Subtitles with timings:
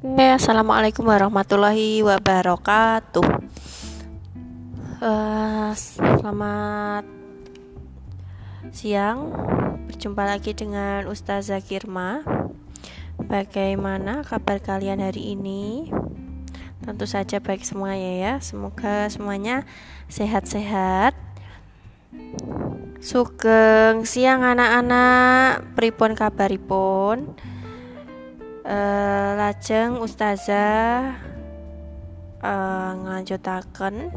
[0.00, 3.20] Oke, assalamualaikum warahmatullahi wabarakatuh.
[4.96, 7.04] Uh, selamat
[8.72, 9.28] siang,
[9.84, 12.24] berjumpa lagi dengan Ustazah Kirma.
[13.20, 15.92] Bagaimana kabar kalian hari ini?
[16.80, 18.34] Tentu saja baik semuanya ya.
[18.40, 19.68] Semoga semuanya
[20.08, 21.12] sehat-sehat.
[23.04, 27.36] Sugeng siang anak-anak, pripun kabaripun?
[28.70, 31.18] Uh, lajeng ustazah
[32.38, 34.14] uh, nglanjutaken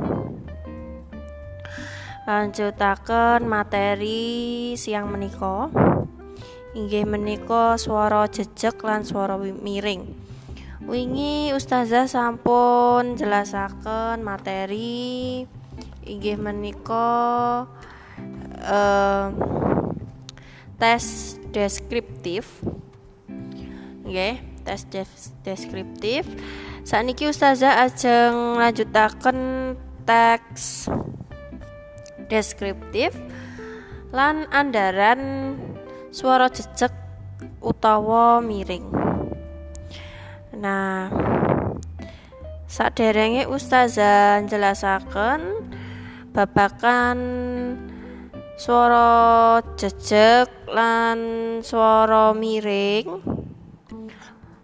[2.29, 5.73] lanjutaken materi siang menika.
[6.77, 10.13] Inggih menika swara jejeg lan swara miring.
[10.85, 15.49] Wingi ustazah sampun jelasaken materi.
[16.05, 17.65] Inggih menika
[18.69, 19.27] uh,
[20.77, 22.61] tes deskriptif
[24.03, 24.87] nggih tes
[25.43, 26.27] deskriptif.
[26.83, 29.39] Sakniki ustazah ajeng lanjutaken
[30.03, 30.91] teks
[32.27, 33.15] deskriptif
[34.11, 35.55] lan andaran
[36.11, 36.91] suara jejeg
[37.63, 38.87] utawa miring.
[40.59, 41.07] Nah
[42.67, 45.41] saderenge ustazah jelasaken
[46.33, 47.19] babakan
[48.57, 51.19] suara jejeg lan
[51.61, 53.42] suara miring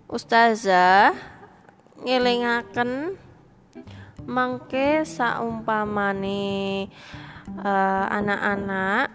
[0.09, 1.13] Ustazah
[2.01, 3.13] ngelingaken
[4.25, 6.89] mangke saumpamane
[7.61, 9.13] uh, anak-anak.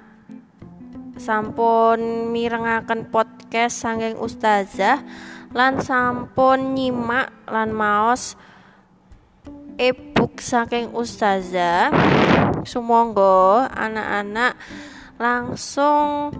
[1.14, 4.98] Sampun mirengaken podcast sanging ustazah
[5.54, 8.34] lan sampun nyimak lan maos
[9.78, 11.94] e-book saking ustazah.
[12.66, 14.58] Sumangga anak-anak
[15.18, 16.34] langsung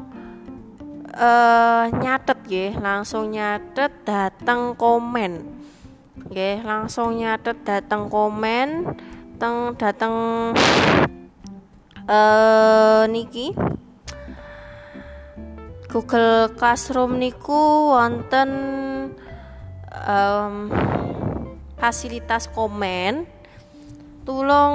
[1.14, 5.46] uh, nyatet nggih, langsung nyatet datang komen.
[6.30, 8.94] Nggih, langsung nyatet datang komen.
[9.38, 10.14] Teng datang
[12.06, 13.54] uh, niki.
[15.91, 18.50] Google Classroom niku wonten
[19.94, 20.66] um,
[21.78, 23.30] fasilitas komen.
[24.26, 24.74] Tulung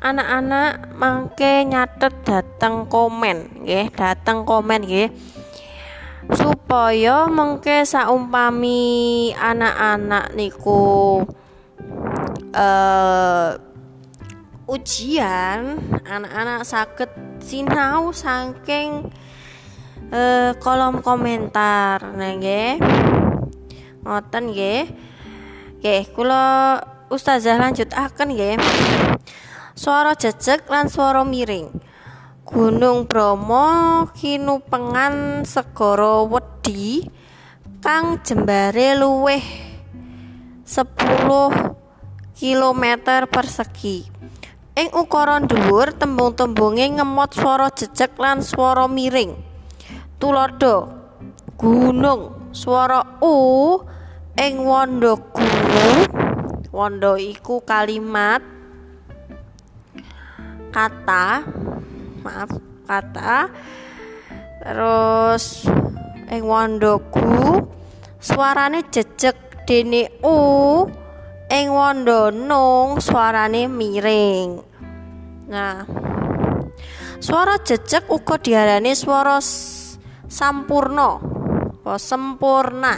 [0.00, 5.12] anak-anak mangke nyatet datang komen nggih datang komen nggih.
[6.30, 11.20] Supaya mengke saumpami anak-anak niku
[12.54, 13.50] uh,
[14.70, 17.10] ujian anak-anak sakit
[17.42, 19.10] sinau saking
[20.14, 22.80] uh, kolom komentar nah nggih.
[24.00, 24.82] Ngoten nggih.
[25.80, 26.80] Nggih kula
[27.10, 28.56] ustazah lanjut akan nggih
[29.80, 31.72] Suara jejeg lan suara miring.
[32.44, 37.08] Gunung Bromo kinupengan segara wedi
[37.80, 39.40] kang jembare luweh
[40.68, 40.84] 10
[42.36, 42.84] km
[43.32, 44.04] persegi.
[44.76, 49.32] Ing ukuran dhuwur tembung-tembunge ngemot swara jejeg lan swara miring.
[50.20, 50.92] Tulodo
[51.56, 53.80] gunung swara u
[54.36, 56.04] ing wanda gunung.
[56.68, 58.59] Wanda iku kalimat
[60.70, 61.42] kata
[62.22, 62.50] maaf
[62.86, 63.50] kata.
[64.60, 65.66] Terus
[66.30, 67.66] ing wandoku
[68.22, 69.36] suarane jejeg
[69.66, 70.38] dene u.
[71.50, 74.62] Ing wanda nung suarane miring.
[75.50, 75.82] Nah
[77.18, 79.42] suara jejeg uga diarani suara
[80.30, 81.18] sampurna
[81.82, 82.94] apa sempurna.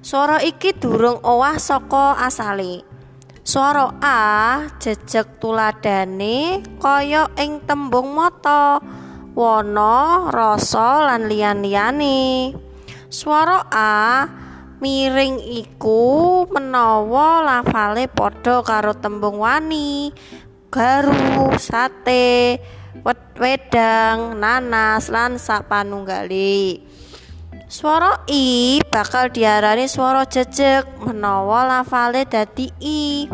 [0.00, 2.87] Suara iki durung owah saka asale
[3.48, 4.20] Swara A
[4.76, 8.76] jejeg tuladane kaya ing tembung mata,
[9.32, 12.52] wana, rasa lan liyan-liyane.
[13.08, 14.28] Swara A
[14.84, 20.12] miring iku menawa lafale padha karo tembung wani,
[20.68, 22.60] garu, sate,
[23.40, 26.84] wedang, nanas lan sapanunggale.
[27.68, 33.28] Swara i bakal diarani swara jejeg menawa lafale dadi i.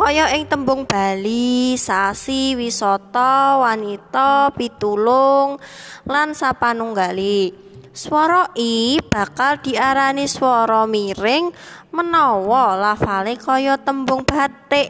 [0.00, 5.60] Kaya ing tembung Bali, sasi, wisata, wanita, pitulung
[6.08, 7.52] lan sapanunggali.
[7.92, 11.52] Swara i bakal diarani swara miring
[11.92, 14.88] menawa lafale kaya tembung batik,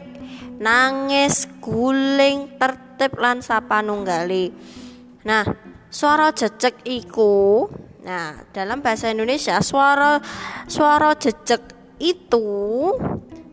[0.63, 4.55] nangis, guling, tertib lan sapanunggali.
[5.27, 5.43] Nah,
[5.91, 7.67] Suara jejeg iku
[8.01, 10.17] Nah, dalam bahasa Indonesia suara
[10.65, 11.61] suara jejeg
[12.01, 12.49] itu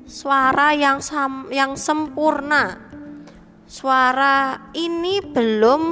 [0.08, 2.80] suara yang sam, yang sempurna.
[3.68, 5.82] Suara ini belum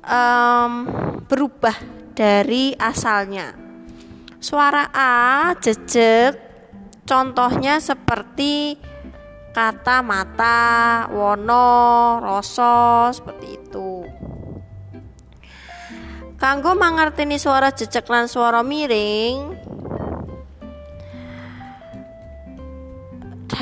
[0.00, 0.72] um,
[1.28, 1.76] berubah
[2.16, 3.52] dari asalnya.
[4.40, 6.40] Suara A jejek
[7.04, 8.80] contohnya seperti
[9.52, 13.92] kata mata, wono, rasa seperti itu.
[16.40, 19.71] Kanggo mangerteni suara jejak lan suara miring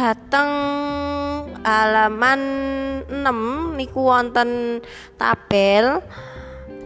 [0.01, 0.53] dateng
[1.61, 2.41] halaman
[3.13, 4.81] 6 niku wonten
[5.21, 6.01] tabel.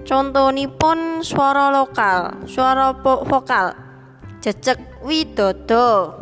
[0.04, 3.72] Contonipun suara lokal, suara vokal.
[4.42, 6.12] Jejak widodo.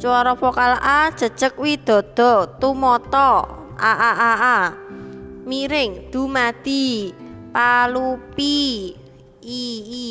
[0.00, 2.56] Suara vokal A jejak widodo.
[2.56, 3.30] Tumoto
[3.76, 4.58] a a a a.
[5.44, 7.12] Miring dumati
[7.52, 8.96] palupi.
[9.44, 10.08] I i.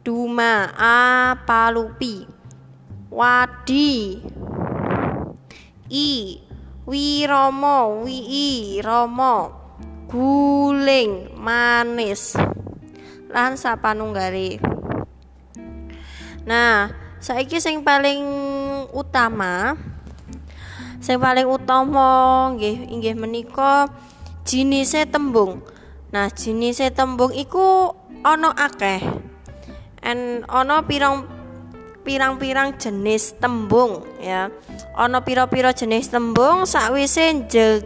[0.00, 0.96] Duma a
[1.44, 2.39] palupi
[3.10, 4.22] wadi.
[5.90, 6.08] I.
[6.86, 8.48] Wiromo wi i.
[8.80, 9.36] Romo
[10.08, 11.34] guling.
[11.34, 12.38] Manis.
[13.30, 14.62] Lan sapanunggale.
[16.46, 16.90] Nah
[17.20, 18.24] saiki sing paling
[18.96, 19.76] utama
[21.04, 23.92] sing paling utama nggih inggih menika
[24.50, 25.62] jinise tembung.
[26.10, 27.94] Nah, jinise tembung iku
[28.26, 28.98] ana akeh.
[30.02, 31.28] En ana pirang
[32.02, 34.48] pirang-pirang jenis tembung ya.
[34.96, 37.84] Ana pira-pira jenis tembung sakwise jeng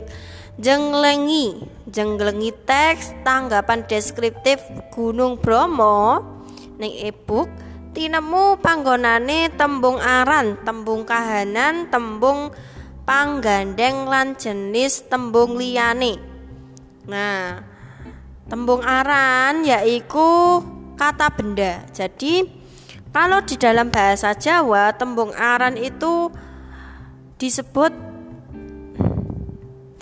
[0.58, 4.62] jenglengi, jenglengi teks tanggapan deskriptif
[4.94, 6.22] Gunung Bromo
[6.78, 7.50] ning e-book
[7.94, 12.50] tinemu panggonane tembung aran, tembung kahanan, tembung
[13.06, 16.18] panggandeng lan jenis tembung liyane.
[17.06, 17.62] Nah,
[18.50, 20.60] tembung aran yaitu
[20.98, 21.86] kata benda.
[21.94, 22.63] Jadi,
[23.14, 26.34] kalau di dalam bahasa Jawa, tembung aran itu
[27.38, 27.94] disebut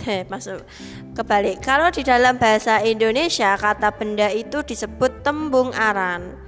[0.09, 0.65] eh masuk
[1.13, 1.61] kebalik.
[1.61, 6.41] Kalau di dalam bahasa Indonesia, kata benda itu disebut tembung aran.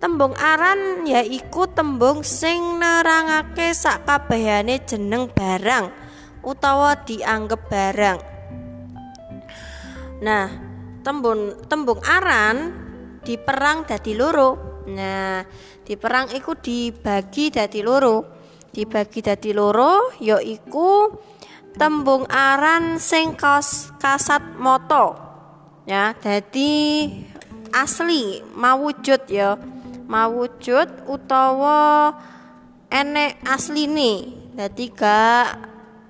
[0.00, 5.92] Tembung aran yaiku tembung sing nerangake sakabehane jeneng barang
[6.40, 8.18] utawa dianggap barang.
[10.24, 10.48] Nah,
[11.04, 12.72] tembung tembung aran
[13.28, 14.65] diperang dadi loro.
[14.86, 15.42] Nah,
[15.82, 18.38] diperang iku dibagi dadi loro.
[18.70, 21.10] Dibagi dadi loro yaiku
[21.74, 25.16] tembung aran sing kas, kasat moto.
[25.86, 27.06] Ya, dadi
[27.74, 29.58] asli mawujud ya.
[30.06, 32.14] Mawujud utawa
[32.86, 34.46] enek asline.
[34.54, 35.46] Dadi gak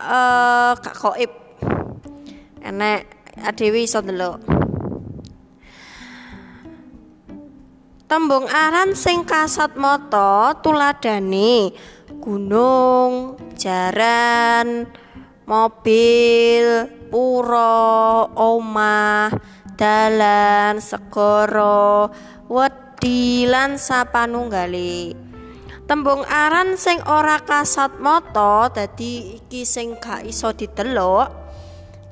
[0.00, 1.32] eh gak koib.
[2.61, 3.00] Enek
[3.40, 4.55] adewe iso ndelok
[8.06, 11.74] Tembung aran sing kasat mata tuladane
[12.22, 14.86] gunung, jaran,
[15.42, 19.34] mobil, pura, omah,
[19.74, 22.06] dalan, segara,
[22.46, 25.18] wedi lan sapanunggale.
[25.90, 31.45] Tembung aran sing ora kasat mata dadi iki sing gak iso ditelok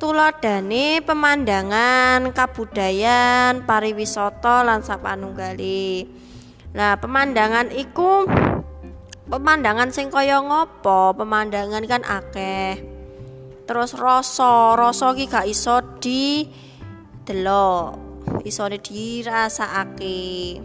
[0.05, 6.05] tuladane pemandangan kabudayan pariwisata lan sapanunggale
[6.77, 8.29] nah pemandangan iku
[9.25, 11.17] pemandangan sing kaya ngopo?
[11.17, 12.85] Pemandangan kan akeh.
[13.65, 16.45] Terus rasa rasa ki gak iso di
[17.25, 17.97] delok
[18.45, 20.61] iso dirasakake.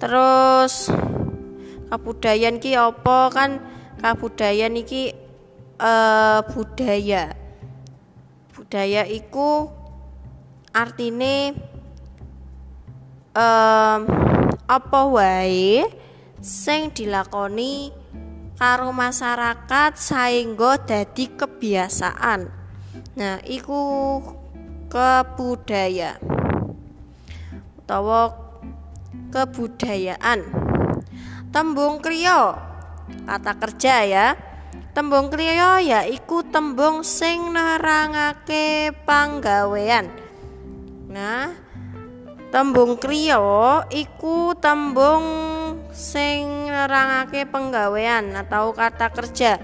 [0.00, 0.88] Terus
[1.92, 3.28] kabudayan ki apa?
[3.28, 3.60] Kan
[4.00, 5.25] kabudayan iki
[5.80, 7.32] uh, budaya.
[8.52, 9.70] Budaya iku
[10.72, 11.54] artine
[13.36, 14.00] um,
[14.66, 15.86] apa wae
[16.40, 17.92] sing dilakoni
[18.56, 22.48] karo masyarakat saengga dadi kebiasaan.
[23.16, 23.80] Nah iku
[24.88, 26.16] kebudaya.
[27.76, 28.34] Utawa
[29.30, 30.40] kebudayaan.
[31.52, 32.58] Tembung kriya
[33.24, 34.26] kata kerja ya
[34.96, 40.08] Tembung kriya yaiku tembung sing nerangake panggawean.
[41.12, 41.52] Nah,
[42.48, 45.20] tembung kriya iku tembung
[45.92, 49.60] sing nerangake penggawean atau kata kerja.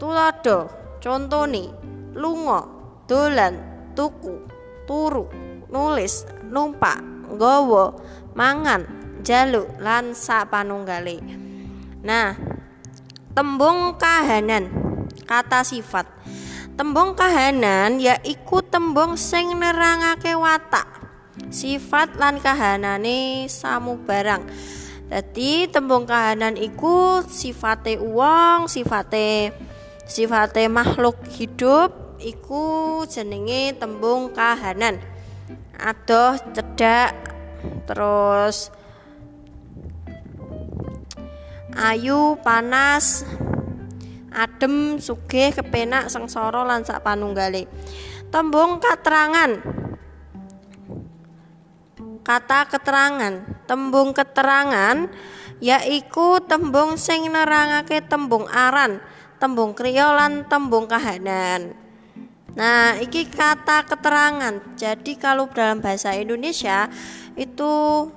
[0.00, 0.72] Tulodo,
[1.04, 1.76] contone,
[2.16, 2.64] lunga,
[3.04, 3.60] dolan,
[3.92, 4.40] tuku,
[4.88, 5.28] turu,
[5.68, 7.92] nulis, numpak, nggawa,
[8.32, 8.88] mangan,
[9.20, 11.20] jaluk lan sapanunggale.
[12.00, 12.55] Nah,
[13.36, 14.72] Tembung kahanan.
[15.28, 16.08] Kata sifat.
[16.72, 20.88] Tembung kahanan yaiku tembung sing nerangake watak.
[21.52, 22.40] Sifat lan
[23.44, 24.40] samu barang.
[25.12, 29.52] Jadi tembung kahanan iku sifate uang sifate
[30.08, 34.96] sifate makhluk hidup iku jenenge tembung kahanan.
[35.76, 37.12] Adoh cedak
[37.84, 38.72] terus
[41.76, 43.28] ayu panas
[44.32, 47.68] adem sugih kepenak sengsara lan sak panunggale.
[48.32, 49.60] Tembung keterangan
[52.26, 55.06] kata keterangan tembung keterangan
[55.62, 58.98] yaiku tembung sing nerangake tembung aran
[59.38, 61.76] tembung kriya lan tembung kahanan.
[62.56, 64.80] Nah, iki kata keterangan.
[64.80, 66.88] Jadi kalau dalam bahasa Indonesia
[67.36, 67.72] itu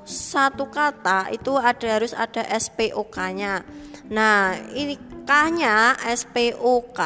[0.08, 3.68] satu kata itu ada harus ada SPOK-nya.
[4.08, 4.96] Nah, ini
[5.28, 7.00] K-nya SPOK.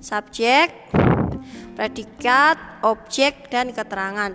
[0.00, 0.72] Subjek,
[1.76, 4.34] predikat, objek dan keterangan.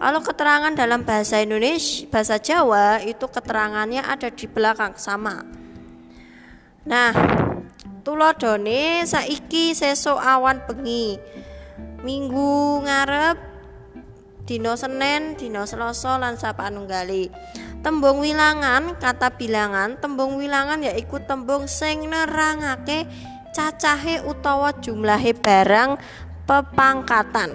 [0.00, 5.44] Kalau keterangan dalam bahasa Indonesia, bahasa Jawa itu keterangannya ada di belakang sama.
[6.88, 7.12] Nah,
[8.00, 11.20] Tulodone saiki sesuk awan bengi.
[12.00, 13.49] Minggu ngarep
[14.50, 17.30] dina Senin, dina Selasa lan sapanunggale.
[17.86, 23.06] Tembung wilangan, kata bilangan, tembung wilangan yaiku tembung sing nerangake
[23.54, 26.02] cacahe utawa jumlahe barang
[26.50, 27.54] pepangkatan.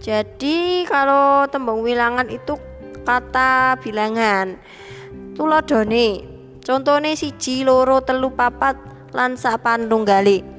[0.00, 2.56] Jadi kalau tembung wilangan itu
[3.04, 4.56] kata bilangan.
[5.36, 6.32] Tulodone
[6.66, 8.74] Contone siji loro telu papat
[9.14, 10.55] lan sapantunggali.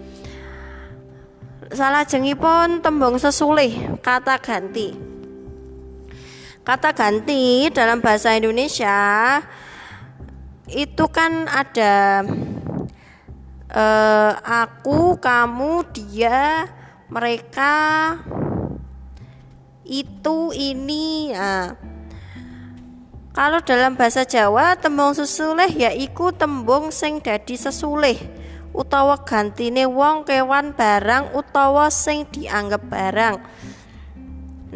[1.67, 4.95] Salah jengipun tembung sesulih kata ganti.
[6.63, 9.39] Kata ganti dalam bahasa Indonesia
[10.71, 12.23] itu kan ada
[13.71, 16.71] uh, aku, kamu, dia,
[17.11, 18.15] mereka,
[19.83, 21.31] itu, ini.
[21.35, 21.75] Nah,
[23.35, 28.36] kalau dalam bahasa Jawa tembung sesulih yaiku tembung sing dadi sesulih
[28.77, 33.35] utawa gantine wong kewan barang utawa sing dianggap barang.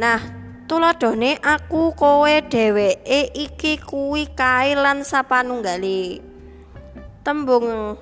[0.01, 0.20] Nah,
[0.65, 6.25] tuladone aku kowe dheweke iki kuwi kae lan sapanunggale.
[7.22, 8.01] Tembung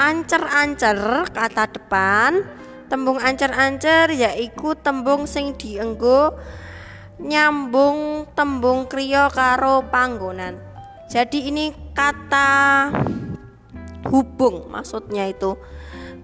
[0.00, 2.48] ancer-ancer kata depan,
[2.88, 6.32] tembung ancer-ancer yaiku tembung sing dienggo
[7.20, 10.56] nyambung tembung kriya karo panggonan.
[11.10, 12.88] Jadi ini kata
[14.08, 15.56] hubung maksudnya itu.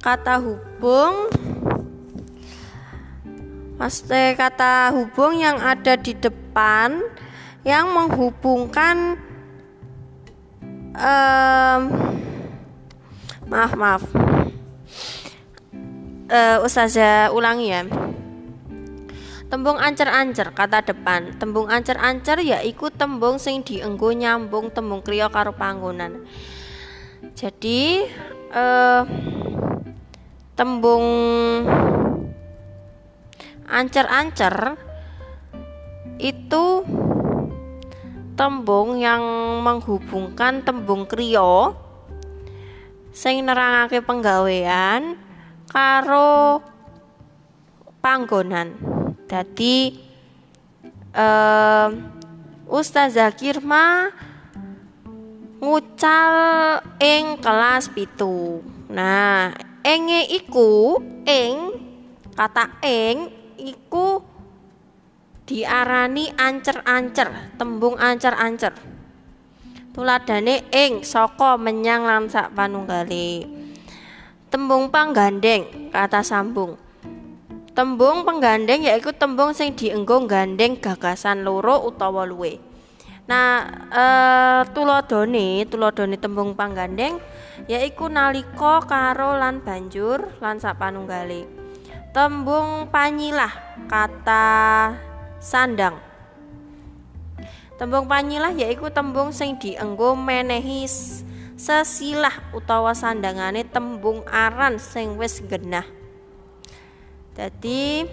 [0.00, 1.32] Kata hubung
[3.74, 7.02] Maksudnya kata hubung yang ada di depan
[7.66, 9.18] yang menghubungkan
[10.94, 11.82] um,
[13.50, 14.02] maaf maaf
[16.30, 17.82] uh, Ustazah ulangi ya
[19.44, 21.38] Tembung ancer-ancer kata depan.
[21.38, 26.26] Tembung ancer-ancer yaiku tembung sing dienggo nyambung tembung kriya karo panggonan.
[27.32, 28.04] Jadi
[28.52, 29.02] eh,
[30.52, 31.06] tembung
[33.64, 34.76] ancer-ancer
[36.20, 36.84] itu
[38.34, 39.22] tembung yang
[39.62, 41.74] menghubungkan tembung kriya
[43.14, 45.18] sing nerangake penggawean
[45.70, 46.62] karo
[48.02, 48.74] panggonan.
[49.30, 49.96] Jadi
[51.14, 51.90] um,
[52.68, 54.10] Ustazah Kirma
[55.64, 58.60] ngucal ing kelas pitu.
[58.92, 61.72] Nah, enge iku ing
[62.36, 64.20] kata ing iku
[65.48, 68.76] diarani ancer-ancer, tembung ancer-ancer.
[69.96, 73.48] Tuladane ing saka menyang lan panunggale.
[74.52, 76.76] Tembung panggandeng kata sambung.
[77.72, 82.73] Tembung penggandeng yaitu tembung sing dienggo gandeng gagasan loro utawa luwe.
[83.24, 84.04] Nah, e,
[84.76, 87.16] tuladone, tuladone tembung panggandeng
[87.64, 91.48] yaiku nalika karo lan banjur lan sapanunggale.
[92.12, 93.50] Tembung panyilah
[93.88, 94.46] kata
[95.40, 95.96] sandang.
[97.80, 100.84] Tembung panyilah yaiku tembung sing dienggo menehi
[101.56, 105.88] sesilah utawa sandangane tembung aran sing wis genah.
[107.34, 108.06] Jadi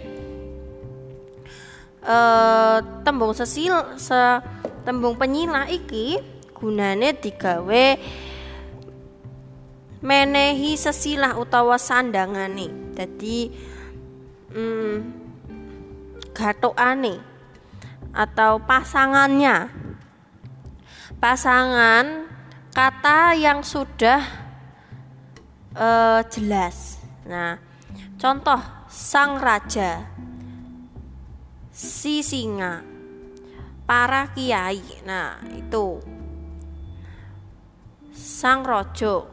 [2.01, 4.41] eh, tembung sesil se
[4.81, 6.17] tembung penyilah iki
[6.57, 7.85] gunane digawe
[10.01, 12.93] menehi sesilah utawa sandangane.
[12.97, 13.49] Jadi
[14.53, 14.95] hmm,
[16.33, 17.21] gatokane
[18.11, 19.69] atau pasangannya.
[21.21, 22.25] Pasangan
[22.73, 24.25] kata yang sudah
[25.77, 26.97] uh, jelas.
[27.29, 27.61] Nah,
[28.17, 28.57] contoh
[28.89, 30.09] sang raja,
[31.69, 32.81] si singa,
[33.91, 35.03] para kiai.
[35.03, 35.99] Nah, itu
[38.15, 39.27] sang rojo,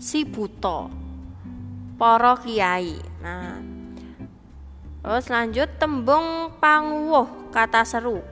[0.00, 0.88] si buto,
[2.00, 2.96] para kiai.
[3.20, 3.60] Nah,
[5.02, 8.22] Terus lanjut tembung pangwuh kata seru.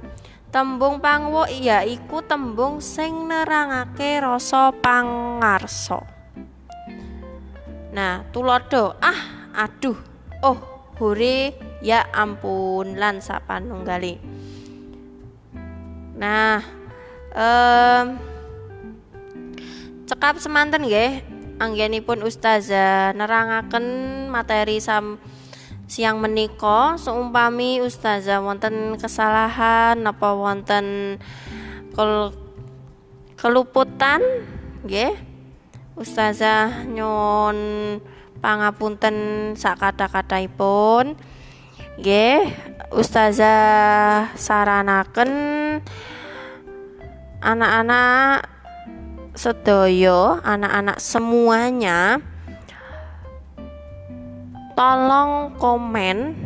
[0.54, 6.06] Tembung pangwuh iya iku tembung sing nerangake rasa pangarso.
[7.90, 9.98] Nah, tulodo ah aduh
[10.46, 10.58] oh
[11.02, 14.20] hore ya ampun lan sapanunggali.
[16.20, 16.60] Nah,
[17.32, 18.06] um,
[20.04, 21.24] cekap semanten nggih
[21.56, 23.84] anggenipun ustazah nerangaken
[24.28, 25.16] materi sam
[25.90, 31.16] siang meniko seumpami ustazah wonten kesalahan apa wonten
[31.96, 32.36] kel
[33.40, 34.20] keluputan
[34.84, 35.32] nggih.
[36.00, 37.56] Ustazah nyon
[38.40, 41.12] pangapunten sak kata-kataipun
[42.00, 42.48] nggih
[42.96, 45.32] ustazah saranaken
[47.44, 48.48] anak-anak
[49.36, 52.24] sedoyo anak-anak semuanya
[54.72, 56.40] tolong komen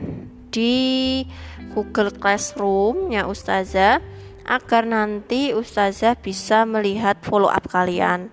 [0.51, 1.23] di
[1.71, 4.03] Google Classroom ya Ustazah
[4.43, 8.27] agar nanti Ustazah bisa melihat follow up kalian.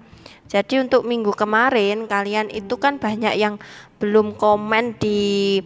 [0.50, 3.62] Jadi untuk minggu kemarin kalian itu kan banyak yang
[4.02, 5.62] belum komen di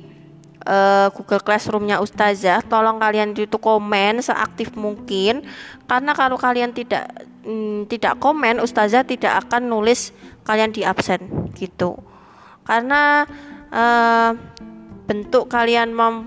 [0.65, 2.65] uh, Google Classroomnya Ustazah.
[2.65, 5.45] Tolong kalian itu komen seaktif mungkin
[5.85, 7.09] karena kalau kalian tidak
[7.45, 10.11] mm, tidak komen Ustazah tidak akan nulis
[10.43, 11.97] kalian di absen gitu.
[12.65, 13.29] Karena
[13.69, 14.33] uh,
[15.05, 16.17] bentuk kalian mem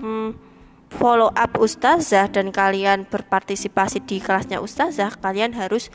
[0.89, 5.93] follow up ustazah dan kalian berpartisipasi di kelasnya ustazah kalian harus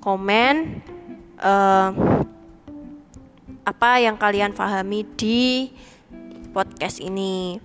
[0.00, 0.80] komen
[1.44, 1.92] uh,
[3.64, 5.72] apa yang kalian pahami di
[6.54, 7.58] podcast ini.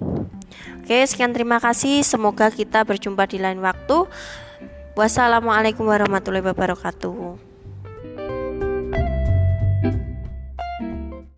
[0.82, 2.02] Oke sekian terima kasih.
[2.02, 4.10] Semoga kita berjumpa di lain waktu.
[4.98, 7.49] Wassalamualaikum warahmatullahi wabarakatuh